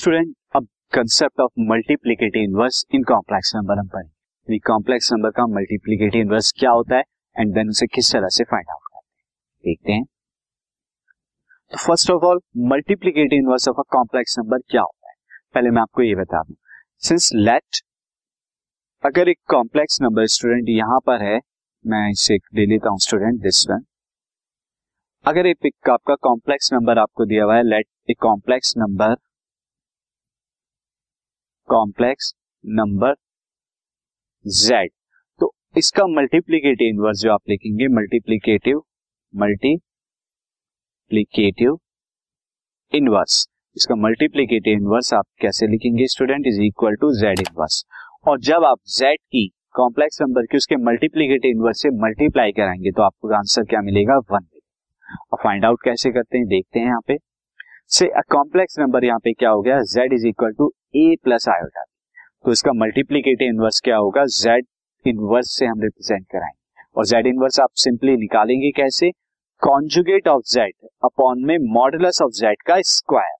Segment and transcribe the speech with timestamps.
[0.00, 6.20] Student अब concept of multiplicative inverse in complex number हम पढ़ेंगे। कॉम्प्लेक्स नंबर का मल्टीप्लीकेटिव
[6.20, 7.02] इनवर्स क्या होता है?
[7.36, 9.24] एंड देन उसे किस तरह से फाइंड आउट करते हैं?
[9.64, 10.04] देखते हैं।
[11.72, 12.40] तो first of all
[12.72, 15.14] multiplicative inverse of a complex number क्या होता है?
[15.54, 16.56] पहले मैं आपको ये बता दूँ।
[16.98, 17.82] सिंस लेट
[19.04, 21.40] अगर एक कॉम्प्लेक्स नंबर स्टूडेंट यहाँ पर है,
[21.84, 23.84] मैं इसे ले लेता हूँ स्टूडेंट दिस वन
[25.24, 29.16] अगर एक आपका कॉम्प्लेक्स नंबर आपको दिया हुआ है let a complex number
[31.70, 32.32] complex
[32.64, 33.14] number
[34.46, 34.90] Z.
[35.40, 38.82] तो इसका मल्टीप्लीकेटिव इनवर्स जो आप लिखेंगे मल्टीप्लीकेटिव
[39.34, 39.88] मल्टीप्लीकेटिव
[42.92, 43.46] इनवर्स
[43.76, 47.84] इसका मल्टीप्लीकेटिव इनवर्स आप कैसे लिखेंगे student is equal to Z inverse
[48.28, 53.02] और जब आप जेड की कॉम्प्लेक्स नंबर की उसके मल्टीप्लीकेटिव इनवर्स से मल्टीप्लाई कराएँगे तो
[53.02, 54.16] आपको आंसर क्या मिलेगा?
[54.32, 54.46] वन
[55.32, 57.16] और फाइंड आउट कैसे करते हैं, देखते हैं यहाँ पे।
[57.90, 59.78] से कॉम्प्लेक्स नंबर यहाँ पे क्या हो गया?
[59.92, 61.82] Z is equal to A plus iota
[62.44, 64.22] तो इसका मल्टीप्लीकेटिव इनवर्स क्या होगा?
[64.24, 64.60] Z
[65.04, 69.10] इनवर्स से हम रिप्रेजेंट कराएँगे। और z इनवर्स आप सिंपली निकालेंगे कैसे?
[69.62, 70.68] कॉन्जुगेट ऑफ़ z
[71.04, 73.36] अपॉन में मॉडुलस ऑफ़ z का स्क्वायर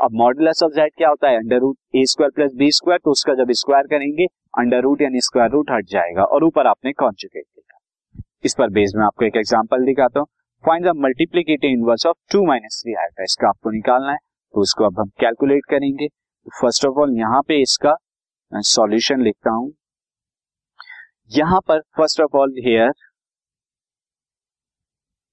[0.00, 1.36] अब मॉडुलस ऑफ़ z क्या होता है?
[1.36, 4.26] Under root A square plus B square तो उसका जब स्क्वायर करेंगे
[4.58, 8.92] अंडर रूट यानी स्क्वायर रूट हट जाएगा और ऊपर आपने कॉन्जुगेट लिखा इस पर बेस
[8.96, 10.26] में आपको एक एग्ज़ाम्पल दिखाता हूँ।
[10.64, 14.18] Find the multiplicative inverse of two minus three आएगा। इसका आपको निकालना है
[14.54, 16.08] तो इसको अब हम कैलकुलेट करेंगे।
[16.60, 17.96] फ़र्स्ट ऑफ़ ऑल यहाँ पे इसका
[18.52, 19.72] सॉल्यूशन लिखता हूँ।
[21.30, 22.92] यहाँ पर first of all here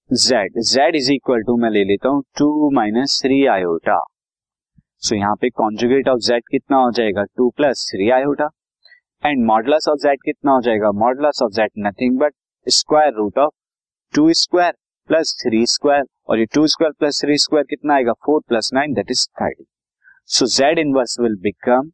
[0.09, 0.37] z
[0.69, 3.99] z is equal to मैं ले लेता हूँ two minus three iota
[5.03, 7.23] so यहाँ पे कॉन्जुगेट ऑफ़ z कितना हो जाएगा?
[7.23, 8.49] Two plus three iota
[9.23, 10.91] and modulus of z कितना हो जाएगा?
[10.99, 12.33] Modulus of z nothing but
[12.67, 13.53] square root of
[14.13, 14.73] two square
[15.11, 18.13] plus three square और ये two square plus three square कितना आएगा?
[18.25, 19.63] Four plus nine that is thirty
[20.33, 21.89] so Z inverse will become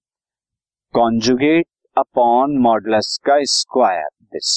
[0.94, 1.66] conjugate
[1.98, 4.50] upon modulus का square this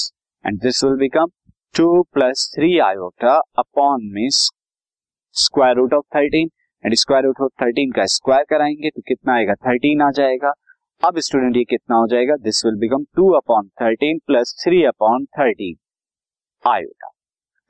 [0.45, 1.31] and this will become
[1.77, 6.49] two plus three iota upon में square root of thirteen
[6.85, 9.53] and square root of thirteen का square कराएँगे तो कितना आएगा?
[9.67, 10.53] Thirteen आ जाएगा।
[11.03, 12.35] अब student ये कितना हो जाएगा?
[12.35, 15.75] This will become two upon thirteen plus three upon thirteen
[16.63, 17.09] iota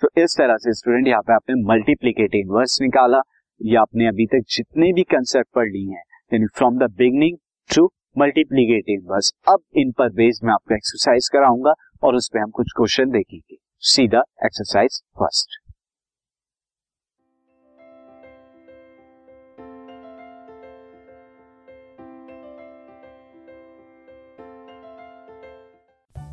[0.01, 3.21] तो इस तरह से स्टूडेंट यहाँ पे आपने मल्टीप्लीकेटिव इनवर्स निकाला।
[3.61, 7.37] या आपने अभी तक जितने भी कंसेप्ट पढ़ लिए हैं, यानी from the beginning
[7.69, 7.85] to
[8.17, 11.73] multiplicative inverse अब इन पर बेस में आपको एक्सरसाइज कराऊँगा
[12.03, 15.60] और उस पर हम कुछ क्वेश्चन देखेंगे। सीधा exercise first